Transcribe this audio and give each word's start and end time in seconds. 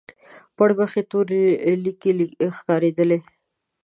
پر 0.57 0.69
مخ 0.77 0.91
يې 0.97 1.03
تورې 1.11 1.41
ليکې 1.83 2.11
ښکارېدلې. 2.57 3.19